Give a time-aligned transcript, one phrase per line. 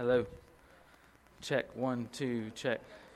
[0.00, 0.24] Hello.
[1.42, 2.80] Check one, two, check.